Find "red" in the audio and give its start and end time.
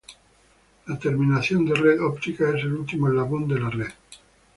1.75-2.01, 3.69-3.91